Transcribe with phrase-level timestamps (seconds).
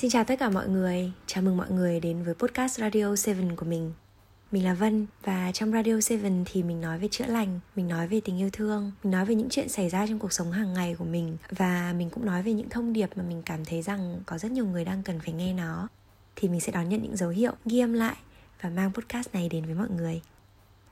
[0.00, 3.36] Xin chào tất cả mọi người, chào mừng mọi người đến với podcast Radio 7
[3.56, 3.92] của mình.
[4.50, 8.08] Mình là Vân và trong Radio 7 thì mình nói về chữa lành, mình nói
[8.08, 10.74] về tình yêu thương Mình nói về những chuyện xảy ra trong cuộc sống hàng
[10.74, 13.82] ngày của mình Và mình cũng nói về những thông điệp mà mình cảm thấy
[13.82, 15.88] rằng có rất nhiều người đang cần phải nghe nó.
[16.36, 18.16] Thì mình sẽ đón nhận những dấu hiệu, ghi âm lại
[18.62, 20.20] và mang podcast này đến với mọi người.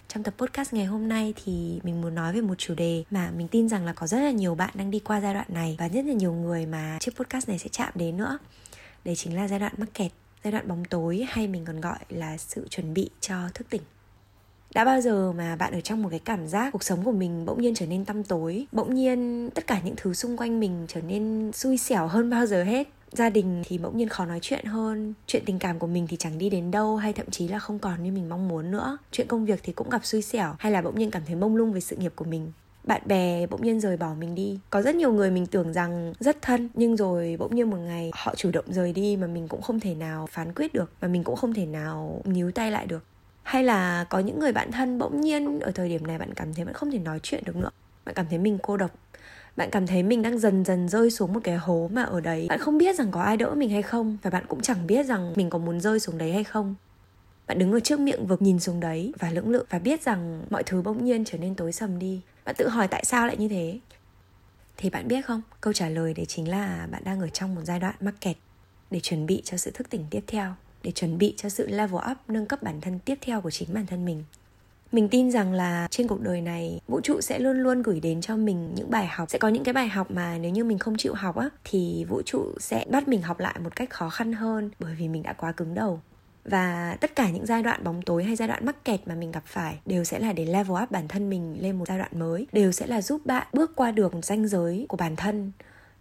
[0.09, 3.31] Trong tập podcast ngày hôm nay thì mình muốn nói về một chủ đề mà
[3.37, 5.77] mình tin rằng là có rất là nhiều bạn đang đi qua giai đoạn này
[5.79, 8.39] và rất là nhiều người mà chiếc podcast này sẽ chạm đến nữa
[9.05, 10.13] đấy chính là giai đoạn mắc kẹt,
[10.45, 13.83] giai đoạn bóng tối hay mình còn gọi là sự chuẩn bị cho thức tỉnh.
[14.75, 17.45] Đã bao giờ mà bạn ở trong một cái cảm giác cuộc sống của mình
[17.47, 20.87] bỗng nhiên trở nên tăm tối, bỗng nhiên tất cả những thứ xung quanh mình
[20.89, 22.89] trở nên xui xẻo hơn bao giờ hết?
[23.13, 26.17] Gia đình thì bỗng nhiên khó nói chuyện hơn, chuyện tình cảm của mình thì
[26.17, 28.99] chẳng đi đến đâu hay thậm chí là không còn như mình mong muốn nữa.
[29.13, 31.57] Chuyện công việc thì cũng gặp xui xẻo hay là bỗng nhiên cảm thấy mông
[31.57, 32.53] lung về sự nghiệp của mình?
[32.89, 34.59] Bạn bè bỗng nhiên rời bỏ mình đi.
[34.71, 38.11] Có rất nhiều người mình tưởng rằng rất thân, nhưng rồi bỗng nhiên một ngày
[38.15, 41.09] họ chủ động rời đi mà mình cũng không thể nào phán quyết được, mà
[41.09, 43.05] mình cũng không thể nào níu tay lại được.
[43.43, 46.55] Hay là có những người bạn thân bỗng nhiên ở thời điểm này bạn cảm
[46.55, 47.71] thấy bạn không thể nói chuyện được nữa.
[48.05, 48.91] Bạn cảm thấy mình cô độc.
[49.57, 52.47] Bạn cảm thấy mình đang dần dần rơi xuống một cái hố mà ở đấy.
[52.49, 55.07] Bạn không biết rằng có ai đỡ mình hay không, và bạn cũng chẳng biết
[55.07, 56.75] rằng mình có muốn rơi xuống đấy hay không.
[57.47, 60.43] Bạn đứng ở trước miệng vực nhìn xuống đấy và lưỡng lự và biết rằng
[60.51, 63.37] mọi thứ bỗng nhiên trở nên tối sầm đi bạn tự hỏi tại sao lại
[63.37, 63.79] như thế?
[64.77, 67.61] Thì bạn biết không, câu trả lời đấy chính là bạn đang ở trong một
[67.65, 68.37] giai đoạn mắc kẹt
[68.91, 72.11] để chuẩn bị cho sự thức tỉnh tiếp theo, để chuẩn bị cho sự level
[72.11, 74.25] up, nâng cấp bản thân tiếp theo của chính bản thân mình.
[74.93, 78.21] Mình tin rằng là trên cuộc đời này, vũ trụ sẽ luôn luôn gửi đến
[78.21, 80.79] cho mình những bài học, sẽ có những cái bài học mà nếu như mình
[80.79, 84.09] không chịu học á, thì vũ trụ sẽ bắt mình học lại một cách khó
[84.09, 86.01] khăn hơn bởi vì mình đã quá cứng đầu
[86.51, 89.33] và tất cả những giai đoạn bóng tối hay giai đoạn mắc kẹt mà mình
[89.33, 92.19] gặp phải đều sẽ là để level up bản thân mình lên một giai đoạn
[92.19, 95.53] mới, đều sẽ là giúp bạn bước qua được ranh giới của bản thân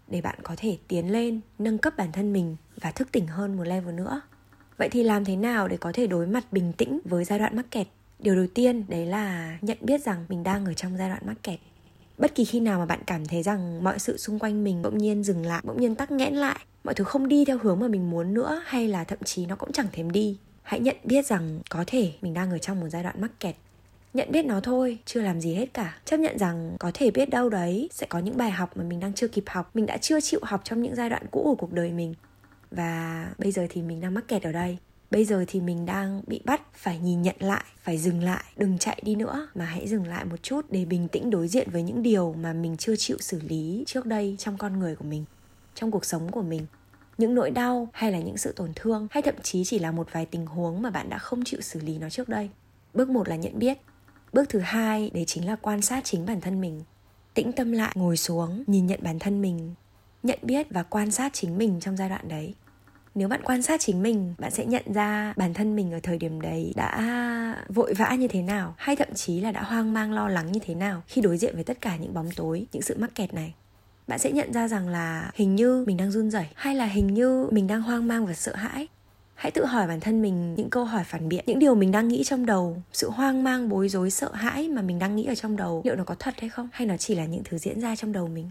[0.08, 3.58] để bạn có thể tiến lên, nâng cấp bản thân mình và thức tỉnh hơn
[3.58, 4.22] một level nữa.
[4.78, 7.56] Vậy thì làm thế nào để có thể đối mặt bình tĩnh với giai đoạn
[7.56, 7.88] mắc kẹt?
[8.20, 11.44] Điều đầu tiên, đấy là nhận biết rằng mình đang ở trong giai đoạn mắc
[11.44, 11.60] kẹt
[12.18, 14.98] bất kỳ khi nào mà bạn cảm thấy rằng mọi sự xung quanh mình bỗng
[14.98, 17.88] nhiên dừng lại, bỗng nhiên tắc nghẽn lại, mọi thứ không đi theo hướng mà
[17.88, 21.26] mình muốn nữa hay là thậm chí nó cũng chẳng thèm đi, hãy nhận biết
[21.26, 23.56] rằng có thể mình đang ở trong một giai đoạn mắc kẹt.
[24.14, 25.98] Nhận biết nó thôi, chưa làm gì hết cả.
[26.06, 29.00] Chấp nhận rằng có thể biết đâu đấy, sẽ có những bài học mà mình
[29.00, 31.56] đang chưa kịp học, mình đã chưa chịu học trong những giai đoạn cũ của
[31.56, 32.14] cuộc đời mình.
[32.72, 34.78] Và bây giờ thì mình đang mắc kẹt ở đây
[35.12, 38.78] bây giờ thì mình đang bị bắt, phải nhìn nhận lại, phải dừng lại, đừng
[38.78, 39.48] chạy đi nữa.
[39.56, 42.54] Mà hãy dừng lại một chút để bình tĩnh đối diện với những điều mà
[42.54, 45.26] mình chưa chịu xử lý trước đây trong con người của mình,
[45.76, 46.66] trong cuộc sống của mình.
[47.18, 50.08] Những nỗi đau hay là những sự tổn thương, hay thậm chí chỉ là một
[50.12, 52.50] vài tình huống mà bạn đã không chịu xử lý nó trước đây.
[52.94, 53.78] Bước một là nhận biết.
[54.34, 56.82] Bước thứ hai, đấy chính là quan sát chính bản thân mình.
[57.34, 59.74] Tĩnh tâm lại, ngồi xuống, nhìn nhận bản thân mình,
[60.24, 62.54] nhận biết và quan sát chính mình trong giai đoạn đấy
[63.18, 66.18] nếu bạn quan sát chính mình, bạn sẽ nhận ra bản thân mình ở thời
[66.18, 70.14] điểm đấy đã vội vã như thế nào, hay thậm chí là đã hoang mang,
[70.14, 72.82] lo lắng như thế nào khi đối diện với tất cả những bóng tối, những
[72.82, 73.54] sự mắc kẹt này.
[74.08, 77.14] Bạn sẽ nhận ra rằng là hình như mình đang run rẩy, hay là hình
[77.14, 78.88] như mình đang hoang mang và sợ hãi.
[79.36, 82.08] Hãy tự hỏi bản thân mình những câu hỏi phản biện, những điều mình đang
[82.08, 85.36] nghĩ trong đầu, sự hoang mang, bối rối, sợ hãi mà mình đang nghĩ ở
[85.36, 86.70] trong đầu, liệu nó có thật hay không?
[86.72, 88.50] Hay nó chỉ là những thứ diễn ra trong đầu mình?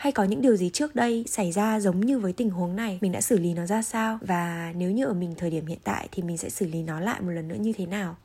[0.00, 2.98] Hay có những điều gì trước đây xảy ra giống như với tình huống này?
[3.00, 4.18] Mình đã xử lý nó ra sao?
[4.22, 7.00] Và nếu như ở mình thời điểm hiện tại thì mình sẽ xử lý nó
[7.00, 8.16] lại một lần nữa như thế nào?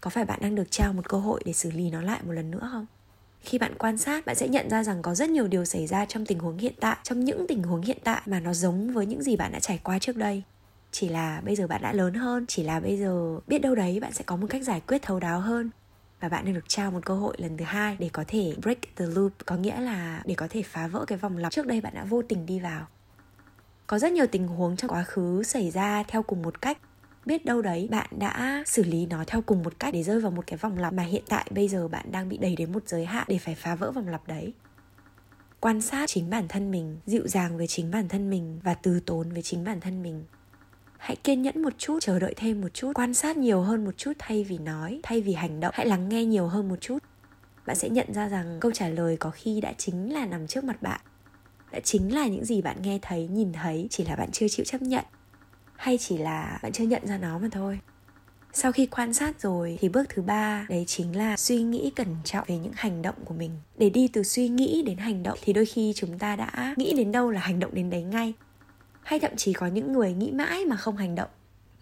[0.00, 2.32] Có phải bạn đang được trao một cơ hội để xử lý nó lại một
[2.32, 2.86] lần nữa không?
[3.40, 6.04] Khi bạn quan sát, bạn sẽ nhận ra rằng có rất nhiều điều xảy ra
[6.04, 9.06] trong tình huống hiện tại, trong những tình huống hiện tại mà nó giống với
[9.06, 10.42] những gì bạn đã trải qua trước đây.
[10.92, 14.00] Chỉ là bây giờ bạn đã lớn hơn, chỉ là bây giờ biết đâu đấy
[14.00, 15.70] bạn sẽ có một cách giải quyết thấu đáo hơn
[16.20, 18.96] và bạn đang được trao một cơ hội lần thứ hai để có thể break
[18.96, 21.80] the loop, có nghĩa là để có thể phá vỡ cái vòng lặp trước đây
[21.80, 22.86] bạn đã vô tình đi vào.
[23.86, 26.78] Có rất nhiều tình huống trong quá khứ xảy ra theo cùng một cách.
[27.26, 30.30] Biết đâu đấy, bạn đã xử lý nó theo cùng một cách để rơi vào
[30.30, 32.88] một cái vòng lặp mà hiện tại bây giờ bạn đang bị đẩy đến một
[32.88, 34.52] giới hạn để phải phá vỡ vòng lặp đấy.
[35.60, 39.00] Quan sát chính bản thân mình, dịu dàng với chính bản thân mình và từ
[39.00, 40.24] tốn với chính bản thân mình
[41.00, 43.96] hãy kiên nhẫn một chút, chờ đợi thêm một chút, quan sát nhiều hơn một
[43.96, 45.74] chút thay vì nói, thay vì hành động.
[45.74, 46.98] Hãy lắng nghe nhiều hơn một chút.
[47.66, 50.64] Bạn sẽ nhận ra rằng câu trả lời có khi đã chính là nằm trước
[50.64, 51.00] mặt bạn.
[51.72, 54.64] Đã chính là những gì bạn nghe thấy, nhìn thấy, chỉ là bạn chưa chịu
[54.64, 55.04] chấp nhận.
[55.76, 57.80] Hay chỉ là bạn chưa nhận ra nó mà thôi.
[58.52, 62.16] Sau khi quan sát rồi, thì bước thứ ba, đấy chính là suy nghĩ cẩn
[62.24, 63.50] trọng về những hành động của mình.
[63.78, 66.94] Để đi từ suy nghĩ đến hành động, thì đôi khi chúng ta đã nghĩ
[66.96, 68.34] đến đâu là hành động đến đấy ngay
[69.02, 71.30] hay thậm chí có những người nghĩ mãi mà không hành động.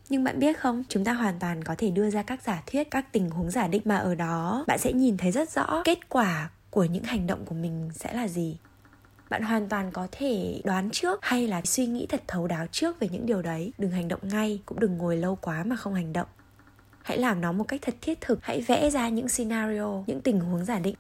[0.09, 2.91] Nhưng bạn biết không, chúng ta hoàn toàn có thể đưa ra các giả thuyết,
[2.91, 6.09] các tình huống giả định mà ở đó bạn sẽ nhìn thấy rất rõ kết
[6.09, 8.57] quả của những hành động của mình sẽ là gì.
[9.31, 13.01] Bạn hoàn toàn có thể đoán trước hay là suy nghĩ thật thấu đáo trước
[13.01, 13.73] về những điều đấy.
[13.79, 16.29] Đừng hành động ngay, cũng đừng ngồi lâu quá mà không hành động.
[17.03, 18.39] Hãy làm nó một cách thật thiết thực.
[18.43, 20.95] Hãy vẽ ra những scenario, những tình huống giả định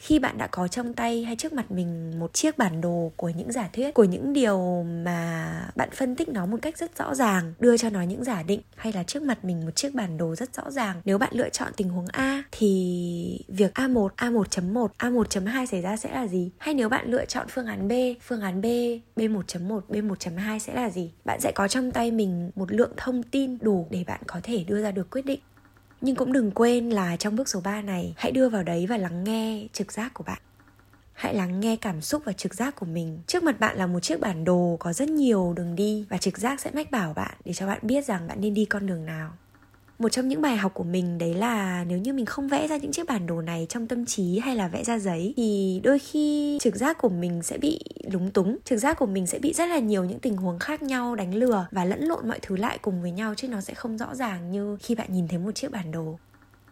[0.00, 3.28] khi bạn đã có trong tay hay trước mặt mình một chiếc bản đồ của
[3.28, 7.14] những giả thuyết của những điều mà bạn phân tích nó một cách rất rõ
[7.14, 10.18] ràng đưa cho nó những giả định hay là trước mặt mình một chiếc bản
[10.18, 14.88] đồ rất rõ ràng nếu bạn lựa chọn tình huống A thì việc A1, A1.1,
[14.98, 16.50] A1.2 xảy ra sẽ là gì?
[16.58, 18.64] Hay nếu bạn lựa chọn phương án B, phương án B,
[19.16, 21.10] B1.1, B1.2 sẽ là gì?
[21.24, 24.64] Bạn sẽ có trong tay mình một lượng thông tin đủ để bạn có thể
[24.64, 25.40] đưa ra được quyết định
[26.00, 28.96] nhưng cũng đừng quên là trong bước số 3 này, hãy đưa vào đấy và
[28.96, 30.38] lắng nghe trực giác của bạn.
[31.12, 33.18] Hãy lắng nghe cảm xúc và trực giác của mình.
[33.26, 36.38] Trước mặt bạn là một chiếc bản đồ có rất nhiều đường đi và trực
[36.38, 39.06] giác sẽ mách bảo bạn để cho bạn biết rằng bạn nên đi con đường
[39.06, 39.30] nào
[40.00, 42.76] một trong những bài học của mình đấy là nếu như mình không vẽ ra
[42.76, 45.98] những chiếc bản đồ này trong tâm trí hay là vẽ ra giấy thì đôi
[45.98, 47.80] khi trực giác của mình sẽ bị
[48.10, 48.58] lúng túng.
[48.64, 51.34] Trực giác của mình sẽ bị rất là nhiều những tình huống khác nhau đánh
[51.34, 54.14] lừa và lẫn lộn mọi thứ lại cùng với nhau chứ nó sẽ không rõ
[54.14, 56.18] ràng như khi bạn nhìn thấy một chiếc bản đồ.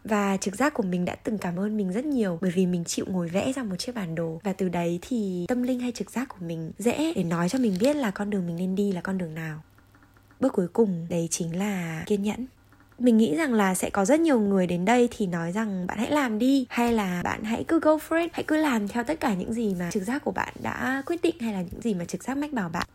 [0.05, 2.85] Và trực giác của mình đã từng cảm ơn mình rất nhiều bởi vì mình
[2.85, 4.40] chịu ngồi vẽ ra một chiếc bản đồ.
[4.44, 7.58] Và từ đấy thì tâm linh hay trực giác của mình dễ để nói cho
[7.58, 9.62] mình biết là con đường mình nên đi là con đường nào.
[10.40, 12.46] Bước cuối cùng đấy chính là kiên nhẫn
[12.98, 15.98] mình nghĩ rằng là sẽ có rất nhiều người đến đây thì nói rằng bạn
[15.98, 19.04] hãy làm đi, hay là bạn hãy cứ go for it, hãy cứ làm theo
[19.04, 21.80] tất cả những gì mà trực giác của bạn đã quyết định hay là những
[21.82, 22.86] gì mà trực giác mách bảo bạn.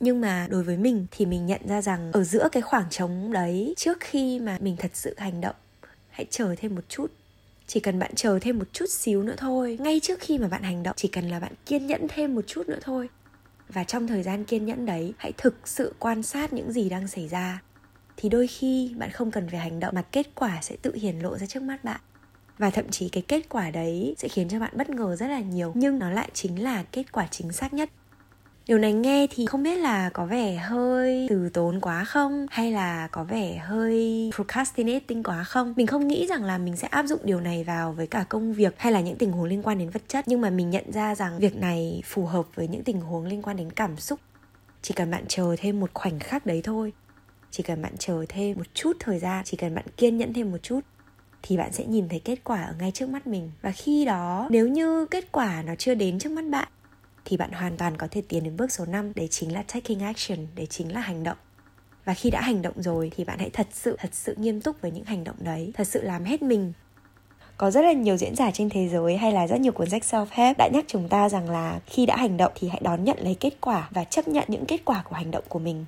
[0.00, 3.32] Nhưng mà đối với mình thì mình nhận ra rằng ở giữa cái khoảng trống
[3.32, 5.56] đấy, trước khi mà mình thật sự hành động,
[6.10, 7.06] hãy chờ thêm một chút.
[7.66, 9.78] Chỉ cần bạn chờ thêm một chút xíu nữa thôi.
[9.80, 12.44] Ngay trước khi mà bạn hành động, chỉ cần là bạn kiên nhẫn thêm một
[12.46, 13.08] chút nữa thôi.
[13.68, 17.08] Và trong thời gian kiên nhẫn đấy, hãy thực sự quan sát những gì đang
[17.08, 17.62] xảy ra
[18.20, 21.18] thì đôi khi bạn không cần phải hành động mà kết quả sẽ tự hiển
[21.18, 22.00] lộ ra trước mắt bạn.
[22.58, 25.40] Và thậm chí cái kết quả đấy sẽ khiến cho bạn bất ngờ rất là
[25.40, 27.90] nhiều, nhưng nó lại chính là kết quả chính xác nhất.
[28.66, 32.72] Điều này nghe thì không biết là có vẻ hơi từ tốn quá không, hay
[32.72, 35.74] là có vẻ hơi procrastinating quá không?
[35.76, 38.52] Mình không nghĩ rằng là mình sẽ áp dụng điều này vào với cả công
[38.52, 40.92] việc hay là những tình huống liên quan đến vật chất, nhưng mà mình nhận
[40.92, 44.20] ra rằng việc này phù hợp với những tình huống liên quan đến cảm xúc.
[44.82, 46.92] Chỉ cần bạn chờ thêm một khoảnh khắc đấy thôi
[47.50, 50.50] chỉ cần bạn chờ thêm một chút thời gian, chỉ cần bạn kiên nhẫn thêm
[50.50, 50.80] một chút,
[51.42, 53.50] thì bạn sẽ nhìn thấy kết quả ở ngay trước mắt mình.
[53.62, 56.68] Và khi đó, nếu như kết quả nó chưa đến trước mắt bạn,
[57.24, 60.00] thì bạn hoàn toàn có thể tiến đến bước số 5 đấy chính là taking
[60.00, 61.36] action, đấy chính là hành động.
[62.04, 64.80] Và khi đã hành động rồi, thì bạn hãy thật sự thật sự nghiêm túc
[64.80, 65.72] với những hành động đấy.
[65.74, 66.72] Thật sự làm hết mình.
[67.56, 70.02] Có rất là nhiều diễn giả trên thế giới hay là rất nhiều cuốn sách
[70.02, 73.04] self help đã nhắc chúng ta rằng là khi đã hành động thì hãy đón
[73.04, 75.84] nhận lấy kết quả và chấp nhận những kết quả của hành động của mình.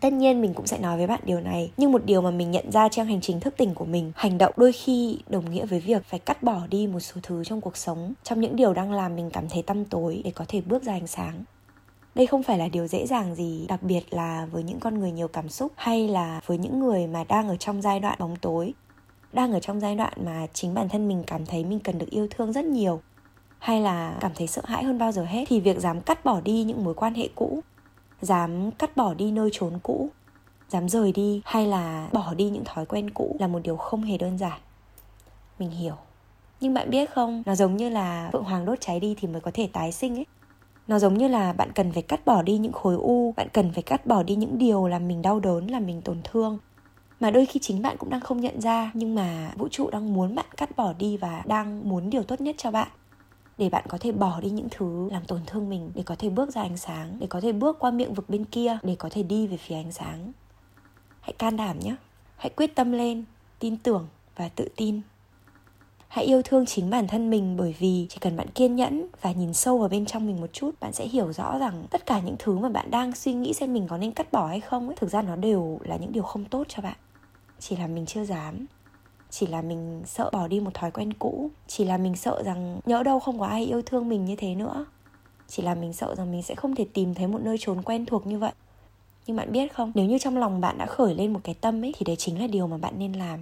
[0.00, 2.50] Tất nhiên mình cũng sẽ nói với bạn điều này, Nhưng một điều mà mình
[2.50, 5.66] nhận ra trong hành trình thức tỉnh của mình, Hành động đôi khi đồng nghĩa
[5.66, 8.74] với việc phải cắt bỏ đi một số thứ trong cuộc sống, Trong những điều
[8.74, 11.44] đang làm mình cảm thấy tăm tối để có thể bước ra ánh sáng.
[12.14, 15.12] Đây không phải là điều dễ dàng gì, đặc biệt là với những con người
[15.12, 18.36] nhiều cảm xúc hay là với những người mà đang ở trong giai đoạn bóng
[18.36, 18.74] tối.
[19.32, 22.10] Đang ở trong giai đoạn mà chính bản thân mình cảm thấy mình cần được
[22.10, 23.00] yêu thương rất nhiều,
[23.58, 26.40] hay là cảm thấy sợ hãi hơn bao giờ hết, thì việc dám cắt bỏ
[26.40, 27.60] đi những mối quan hệ cũ
[28.20, 30.08] dám cắt bỏ đi nơi trốn cũ,
[30.68, 34.02] dám rời đi hay là bỏ đi những thói quen cũ là một điều không
[34.02, 34.60] hề đơn giản.
[35.58, 35.94] Mình hiểu.
[36.60, 39.40] Nhưng bạn biết không, nó giống như là phượng hoàng đốt cháy đi thì mới
[39.40, 40.26] có thể tái sinh ấy.
[40.86, 43.72] Nó giống như là bạn cần phải cắt bỏ đi những khối u, bạn cần
[43.72, 46.58] phải cắt bỏ đi những điều làm mình đau đớn, làm mình tổn thương.
[47.20, 50.14] Mà đôi khi chính bạn cũng đang không nhận ra, nhưng mà vũ trụ đang
[50.14, 52.88] muốn bạn cắt bỏ đi và đang muốn điều tốt nhất cho bạn
[53.60, 56.30] để bạn có thể bỏ đi những thứ làm tổn thương mình, để có thể
[56.30, 59.08] bước ra ánh sáng, để có thể bước qua miệng vực bên kia, để có
[59.12, 60.32] thể đi về phía ánh sáng.
[61.20, 61.96] Hãy can đảm nhé.
[62.36, 63.24] Hãy quyết tâm lên,
[63.58, 65.00] tin tưởng và tự tin.
[66.08, 69.32] Hãy yêu thương chính bản thân mình bởi vì chỉ cần bạn kiên nhẫn và
[69.32, 72.20] nhìn sâu vào bên trong mình một chút, bạn sẽ hiểu rõ rằng tất cả
[72.20, 74.86] những thứ mà bạn đang suy nghĩ xem mình có nên cắt bỏ hay không
[74.88, 76.96] ấy, thực ra nó đều là những điều không tốt cho bạn.
[77.58, 78.66] Chỉ là mình chưa dám
[79.30, 81.50] chỉ là mình sợ bỏ đi một thói quen cũ.
[81.66, 84.54] Chỉ là mình sợ rằng nhỡ đâu không có ai yêu thương mình như thế
[84.54, 84.84] nữa.
[85.48, 88.06] Chỉ là mình sợ rằng mình sẽ không thể tìm thấy một nơi trốn quen
[88.06, 88.52] thuộc như vậy.
[89.26, 91.84] Nhưng bạn biết không, nếu như trong lòng bạn đã khởi lên một cái tâm
[91.84, 93.40] ấy, thì đấy chính là điều mà bạn nên làm.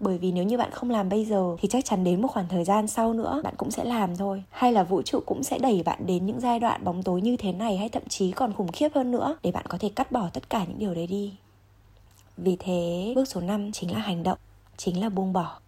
[0.00, 2.48] Bởi vì nếu như bạn không làm bây giờ, thì chắc chắn đến một khoảng
[2.48, 4.42] thời gian sau nữa, bạn cũng sẽ làm thôi.
[4.50, 7.36] Hay là vũ trụ cũng sẽ đẩy bạn đến những giai đoạn bóng tối như
[7.36, 10.12] thế này, hay thậm chí còn khủng khiếp hơn nữa, để bạn có thể cắt
[10.12, 11.34] bỏ tất cả những điều đấy đi.
[12.36, 14.38] Vì thế, bước số 5 chính là hành động
[14.76, 15.58] chính là buông bỏ.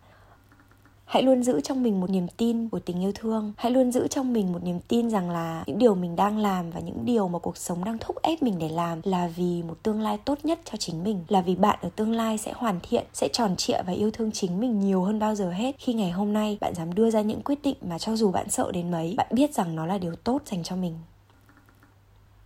[1.09, 3.53] Hãy luôn giữ trong mình một niềm tin của tình yêu thương.
[3.57, 6.71] Hãy luôn giữ trong mình một niềm tin rằng là những điều mình đang làm
[6.71, 9.83] và những điều mà cuộc sống đang thúc ép mình để làm là vì một
[9.83, 12.81] tương lai tốt nhất cho chính mình, là vì bạn ở tương lai sẽ hoàn
[12.83, 15.75] thiện, sẽ tròn trịa và yêu thương chính mình nhiều hơn bao giờ hết.
[15.79, 18.51] Khi ngày hôm nay, bạn dám đưa ra những quyết định mà cho dù bạn
[18.51, 20.95] sợ đến mấy, bạn biết rằng nó là điều tốt dành cho mình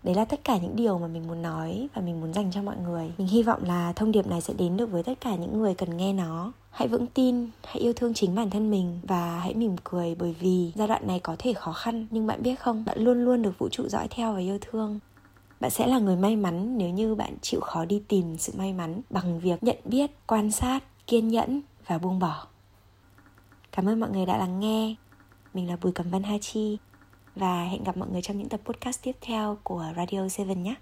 [0.03, 2.63] đấy là tất cả những điều mà mình muốn nói và mình muốn dành cho
[2.63, 3.13] mọi người.
[3.19, 5.75] Mình hy vọng là thông điệp này sẽ đến được với tất cả những người
[5.75, 6.53] cần nghe nó.
[6.71, 10.35] Hãy vững tin, hãy yêu thương chính bản thân mình và hãy mỉm cười bởi
[10.41, 13.43] vì giai đoạn này có thể khó khăn, nhưng bạn biết không, bạn luôn luôn
[13.43, 15.01] được vũ trụ dõi theo và yêu thương.
[15.61, 18.73] Bạn sẽ là người may mắn nếu như bạn chịu khó đi tìm sự may
[18.73, 22.47] mắn bằng việc nhận biết, quan sát, kiên nhẫn và buông bỏ.
[23.73, 24.95] Cảm ơn mọi người đã lắng nghe.
[25.55, 26.79] Mình là bùi cẩm vân ha chi
[27.37, 30.75] và hẹn gặp mọi người trong những tập podcast tiếp theo của Radio 7 nhé.